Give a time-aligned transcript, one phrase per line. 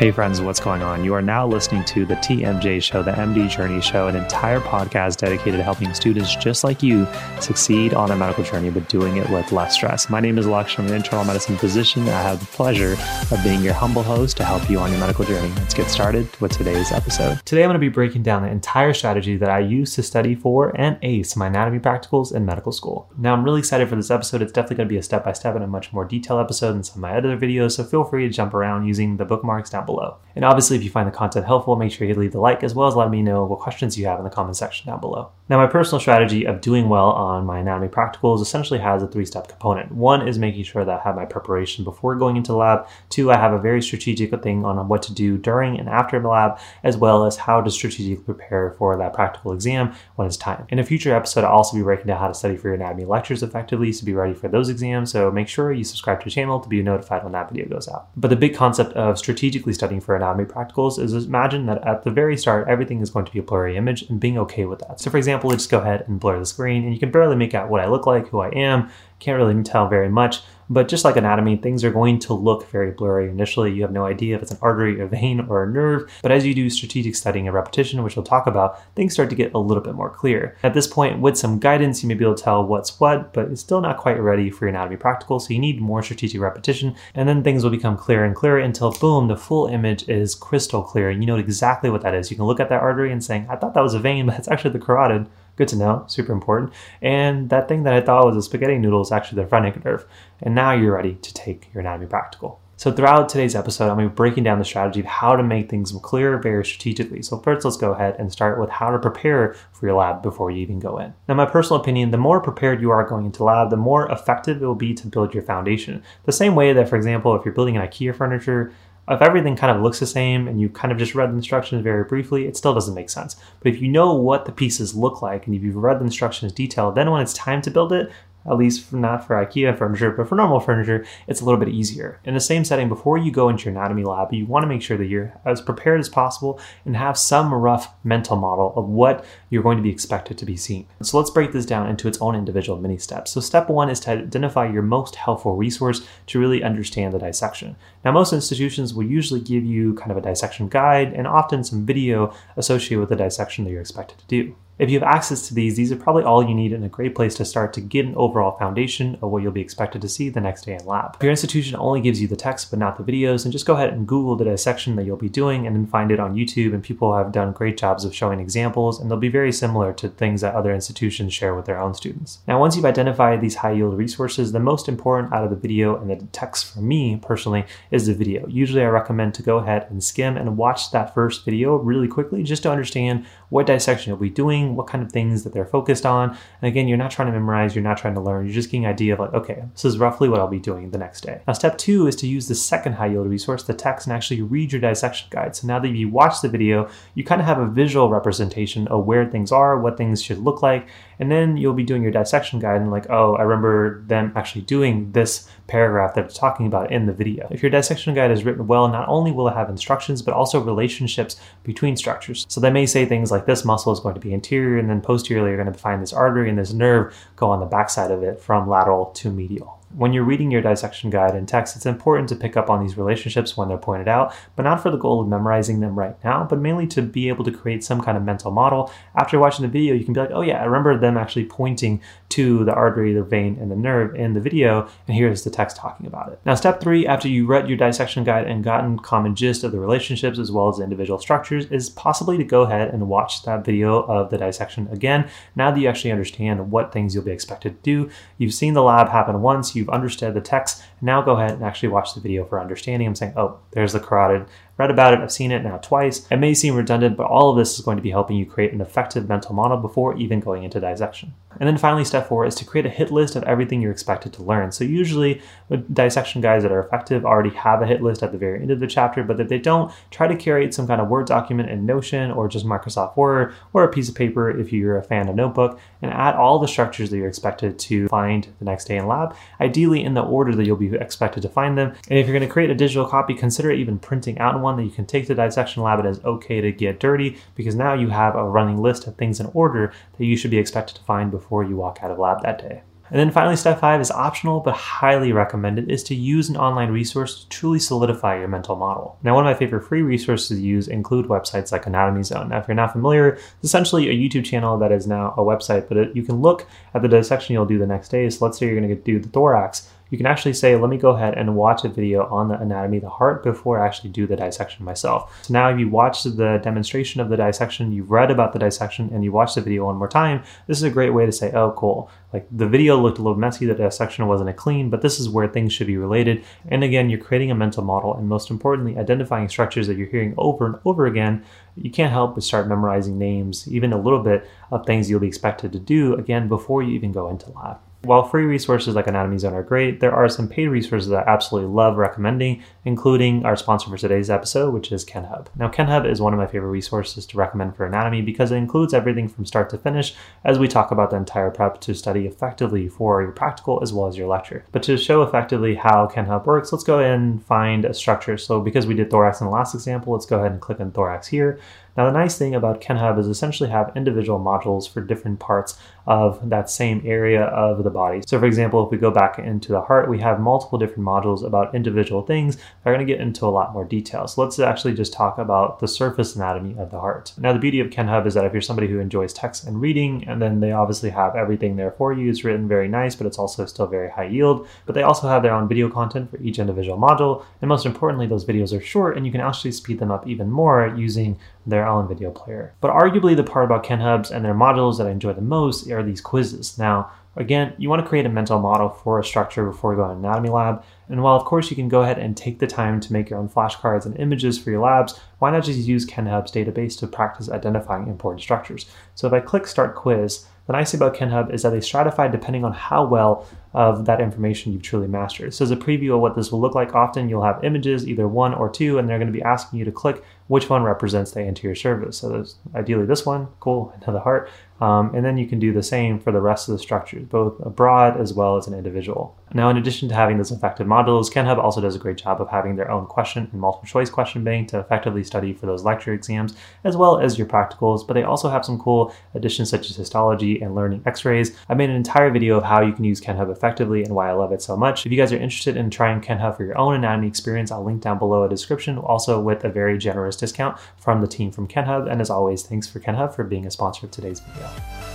[0.00, 1.04] Hey, friends, what's going on?
[1.04, 5.18] You are now listening to the TMJ Show, the MD Journey Show, an entire podcast
[5.18, 7.06] dedicated to helping students just like you
[7.38, 10.08] succeed on their medical journey, but doing it with less stress.
[10.08, 10.78] My name is Alex.
[10.78, 12.08] I'm an internal medicine physician.
[12.08, 12.96] I have the pleasure
[13.30, 15.52] of being your humble host to help you on your medical journey.
[15.56, 17.44] Let's get started with today's episode.
[17.44, 20.34] Today, I'm going to be breaking down the entire strategy that I used to study
[20.34, 23.12] for and ace my anatomy practicals in medical school.
[23.18, 24.40] Now, I'm really excited for this episode.
[24.40, 26.72] It's definitely going to be a step by step and a much more detailed episode
[26.72, 29.68] than some of my other videos, so feel free to jump around using the bookmarks
[29.68, 30.16] down below.
[30.36, 32.74] And obviously, if you find the content helpful, make sure you leave the like as
[32.74, 35.30] well as let me know what questions you have in the comment section down below.
[35.48, 39.26] Now, my personal strategy of doing well on my anatomy practicals essentially has a three
[39.26, 39.90] step component.
[39.90, 42.86] One is making sure that I have my preparation before going into lab.
[43.08, 46.28] Two, I have a very strategic thing on what to do during and after the
[46.28, 50.66] lab, as well as how to strategically prepare for that practical exam when it's time.
[50.68, 53.04] In a future episode, I'll also be breaking down how to study for your anatomy
[53.04, 55.10] lectures effectively to be ready for those exams.
[55.10, 57.88] So make sure you subscribe to the channel to be notified when that video goes
[57.88, 58.08] out.
[58.16, 62.10] But the big concept of strategically studying for anatomy practicals is imagine that at the
[62.10, 65.00] very start, everything is going to be a blurry image and being okay with that.
[65.00, 67.54] So, for example, let's go ahead and blur the screen, and you can barely make
[67.54, 68.90] out what I look like, who I am,
[69.20, 70.42] can't really tell very much.
[70.72, 73.72] But just like anatomy, things are going to look very blurry initially.
[73.72, 76.08] You have no idea if it's an artery, a vein, or a nerve.
[76.22, 79.36] But as you do strategic studying and repetition, which we'll talk about, things start to
[79.36, 80.56] get a little bit more clear.
[80.62, 83.48] At this point, with some guidance, you may be able to tell what's what, but
[83.48, 85.40] it's still not quite ready for your anatomy practical.
[85.40, 86.94] So you need more strategic repetition.
[87.16, 90.84] And then things will become clearer and clearer until boom, the full image is crystal
[90.84, 91.10] clear.
[91.10, 92.30] And you know exactly what that is.
[92.30, 94.38] You can look at that artery and saying, I thought that was a vein, but
[94.38, 95.26] it's actually the carotid.
[95.60, 96.72] Good to know, super important.
[97.02, 100.06] And that thing that I thought was a spaghetti noodle is actually the phrenic nerve.
[100.40, 102.62] And now you're ready to take your anatomy practical.
[102.78, 105.42] So throughout today's episode, I'm going to be breaking down the strategy of how to
[105.42, 107.20] make things clear very strategically.
[107.20, 110.50] So first, let's go ahead and start with how to prepare for your lab before
[110.50, 111.12] you even go in.
[111.28, 114.62] Now, my personal opinion, the more prepared you are going into lab, the more effective
[114.62, 116.02] it will be to build your foundation.
[116.24, 118.72] The same way that, for example, if you're building an IKEA furniture,
[119.10, 121.82] if everything kind of looks the same and you kind of just read the instructions
[121.82, 123.36] very briefly, it still doesn't make sense.
[123.60, 126.52] But if you know what the pieces look like and if you've read the instructions
[126.52, 128.10] detailed, then when it's time to build it,
[128.46, 132.20] at least not for IKEA furniture, but for normal furniture, it's a little bit easier.
[132.24, 134.82] In the same setting, before you go into your anatomy lab, you want to make
[134.82, 139.24] sure that you're as prepared as possible and have some rough mental model of what
[139.50, 140.86] you're going to be expected to be seen.
[141.02, 143.32] So let's break this down into its own individual mini steps.
[143.32, 147.76] So step one is to identify your most helpful resource to really understand the dissection.
[148.04, 151.84] Now, most institutions will usually give you kind of a dissection guide and often some
[151.84, 154.56] video associated with the dissection that you're expected to do.
[154.80, 157.14] If you have access to these, these are probably all you need and a great
[157.14, 160.30] place to start to get an overall foundation of what you'll be expected to see
[160.30, 161.16] the next day in lab.
[161.16, 163.74] If your institution only gives you the text but not the videos, then just go
[163.74, 166.72] ahead and Google the dissection that you'll be doing and then find it on YouTube.
[166.72, 170.08] And people have done great jobs of showing examples, and they'll be very similar to
[170.08, 172.38] things that other institutions share with their own students.
[172.48, 176.00] Now, once you've identified these high yield resources, the most important out of the video
[176.00, 178.46] and the text for me personally is the video.
[178.48, 182.42] Usually, I recommend to go ahead and skim and watch that first video really quickly
[182.42, 186.06] just to understand what dissection you'll be doing what kind of things that they're focused
[186.06, 186.30] on.
[186.30, 188.84] And again, you're not trying to memorize, you're not trying to learn, you're just getting
[188.84, 191.40] an idea of like, okay, this is roughly what I'll be doing the next day.
[191.46, 194.42] Now, step two is to use the second high yield resource, the text, and actually
[194.42, 195.56] read your dissection guide.
[195.56, 199.06] So now that you watch the video, you kind of have a visual representation of
[199.06, 200.86] where things are, what things should look like,
[201.20, 204.62] and then you'll be doing your dissection guide and like, oh, I remember them actually
[204.62, 207.46] doing this paragraph that they're talking about in the video.
[207.50, 210.60] If your dissection guide is written well, not only will it have instructions, but also
[210.60, 212.46] relationships between structures.
[212.48, 215.02] So they may say things like this muscle is going to be anterior and then
[215.02, 218.22] posteriorly you're going to find this artery and this nerve go on the backside of
[218.22, 222.28] it from lateral to medial when you're reading your dissection guide in text, it's important
[222.28, 225.20] to pick up on these relationships when they're pointed out, but not for the goal
[225.20, 228.22] of memorizing them right now, but mainly to be able to create some kind of
[228.22, 228.92] mental model.
[229.16, 232.00] After watching the video, you can be like, oh yeah, I remember them actually pointing
[232.30, 235.76] to the artery, the vein, and the nerve in the video, and here's the text
[235.76, 236.40] talking about it.
[236.44, 239.80] Now, step three, after you read your dissection guide and gotten common gist of the
[239.80, 243.64] relationships as well as the individual structures, is possibly to go ahead and watch that
[243.64, 245.28] video of the dissection again.
[245.56, 248.82] Now that you actually understand what things you'll be expected to do, you've seen the
[248.82, 250.82] lab happen once, you've understood the text.
[251.00, 253.06] Now go ahead and actually watch the video for understanding.
[253.06, 254.46] I'm saying, oh, there's the carotid
[254.80, 256.26] read about it, I've seen it now twice.
[256.30, 258.72] It may seem redundant, but all of this is going to be helping you create
[258.72, 261.34] an effective mental model before even going into dissection.
[261.58, 264.32] And then finally, step four is to create a hit list of everything you're expected
[264.34, 264.72] to learn.
[264.72, 268.38] So usually with dissection guides that are effective already have a hit list at the
[268.38, 271.08] very end of the chapter, but if they don't, try to create some kind of
[271.08, 274.96] Word document in Notion or just Microsoft Word or a piece of paper if you're
[274.96, 278.64] a fan of Notebook and add all the structures that you're expected to find the
[278.64, 281.94] next day in lab, ideally in the order that you'll be expected to find them.
[282.08, 284.84] And if you're going to create a digital copy, consider even printing out one that
[284.84, 286.00] you can take to dissection lab.
[286.00, 289.40] It is okay to get dirty because now you have a running list of things
[289.40, 292.42] in order that you should be expected to find before you walk out of lab
[292.42, 292.82] that day.
[293.10, 296.90] And then finally, step five is optional but highly recommended is to use an online
[296.90, 299.18] resource to truly solidify your mental model.
[299.22, 302.50] Now, one of my favorite free resources to use include websites like Anatomy Zone.
[302.50, 305.88] Now, if you're not familiar, it's essentially a YouTube channel that is now a website,
[305.88, 308.30] but it, you can look at the dissection you'll do the next day.
[308.30, 310.96] So let's say you're going to do the thorax you can actually say, let me
[310.96, 314.10] go ahead and watch a video on the anatomy of the heart before I actually
[314.10, 315.44] do the dissection myself.
[315.44, 319.10] So now if you watched the demonstration of the dissection, you've read about the dissection,
[319.12, 321.52] and you watch the video one more time, this is a great way to say,
[321.52, 322.10] oh, cool.
[322.32, 325.28] Like the video looked a little messy, the dissection wasn't a clean, but this is
[325.28, 326.44] where things should be related.
[326.68, 330.34] And again, you're creating a mental model, and most importantly, identifying structures that you're hearing
[330.36, 331.44] over and over again.
[331.76, 335.28] You can't help but start memorizing names, even a little bit of things you'll be
[335.28, 337.78] expected to do again before you even go into lab.
[338.02, 341.70] While free resources like Anatomy Zone are great, there are some paid resources I absolutely
[341.70, 345.48] love recommending, including our sponsor for today's episode, which is KenHub.
[345.54, 348.94] Now, KenHub is one of my favorite resources to recommend for anatomy because it includes
[348.94, 350.14] everything from start to finish
[350.44, 354.06] as we talk about the entire prep to study effectively for your practical as well
[354.06, 354.64] as your lecture.
[354.72, 358.38] But to show effectively how KenHub works, let's go ahead and find a structure.
[358.38, 360.90] So because we did thorax in the last example, let's go ahead and click on
[360.90, 361.60] thorax here.
[362.00, 366.48] Now, the nice thing about KenHub is essentially have individual modules for different parts of
[366.48, 368.22] that same area of the body.
[368.26, 371.44] So, for example, if we go back into the heart, we have multiple different modules
[371.44, 374.26] about individual things that are going to get into a lot more detail.
[374.26, 377.34] So, let's actually just talk about the surface anatomy of the heart.
[377.36, 380.24] Now, the beauty of KenHub is that if you're somebody who enjoys text and reading,
[380.26, 383.38] and then they obviously have everything there for you, it's written very nice, but it's
[383.38, 384.66] also still very high yield.
[384.86, 387.44] But they also have their own video content for each individual module.
[387.60, 390.50] And most importantly, those videos are short and you can actually speed them up even
[390.50, 392.74] more using their own video player.
[392.80, 396.02] But arguably the part about KenHubs and their modules that I enjoy the most are
[396.02, 396.78] these quizzes.
[396.78, 400.06] Now, again, you want to create a mental model for a structure before you go
[400.06, 400.82] to anatomy lab.
[401.08, 403.38] And while of course you can go ahead and take the time to make your
[403.38, 407.50] own flashcards and images for your labs, why not just use KenHub's database to practice
[407.50, 408.86] identifying important structures?
[409.14, 412.30] So if I click start quiz, the nice thing about KenHub is that they stratify
[412.30, 415.54] depending on how well of that information you've truly mastered.
[415.54, 418.26] So as a preview of what this will look like, often you'll have images, either
[418.26, 421.30] one or two, and they're going to be asking you to click which one represents
[421.30, 422.16] the anterior cervix.
[422.16, 424.50] So there's ideally this one, cool, into the heart.
[424.80, 427.60] Um, and then you can do the same for the rest of the structures, both
[427.60, 429.36] abroad as well as an individual.
[429.52, 432.48] Now, in addition to having those effective modules, KenHub also does a great job of
[432.48, 436.14] having their own question and multiple choice question bank to effectively study for those lecture
[436.14, 438.06] exams, as well as your practicals.
[438.06, 441.56] But they also have some cool additions such as histology and learning x-rays.
[441.68, 444.32] I made an entire video of how you can use KenHub effectively and why I
[444.32, 445.04] love it so much.
[445.04, 448.00] If you guys are interested in trying KenHub for your own anatomy experience, I'll link
[448.00, 452.10] down below a description, also with a very generous discount from the team from KenHub.
[452.10, 454.70] And as always, thanks for KenHub for being a sponsor of today's video.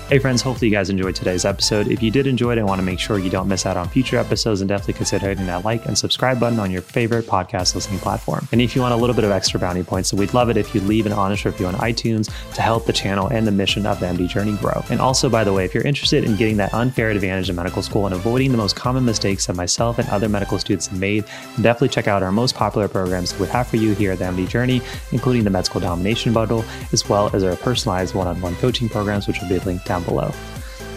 [0.10, 1.88] Hey friends, hopefully you guys enjoyed today's episode.
[1.88, 3.90] If you did enjoy it, I want to make sure you don't miss out on
[3.90, 7.74] future episodes and definitely consider hitting that like and subscribe button on your favorite podcast
[7.74, 8.48] listening platform.
[8.52, 10.76] And if you want a little bit of extra bounty points, we'd love it if
[10.76, 14.00] you leave an honest review on iTunes to help the channel and the mission of
[14.00, 14.84] the MD Journey grow.
[14.92, 17.82] And also, by the way, if you're interested in getting that unfair advantage in medical
[17.82, 21.24] school and avoiding the most common mistakes that myself and other medical students have made,
[21.62, 24.46] definitely check out our most popular programs we have for you here at the MD
[24.46, 24.82] Journey,
[25.14, 29.40] including the Med School Domination Bundle, as well as our personalized one-on-one coaching programs, which
[29.40, 30.34] will be linked down below.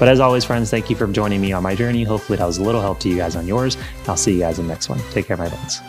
[0.01, 2.03] But as always, friends, thank you for joining me on my journey.
[2.03, 3.77] Hopefully, that was a little help to you guys on yours.
[4.09, 4.99] I'll see you guys in the next one.
[5.13, 5.81] Take care, my friends.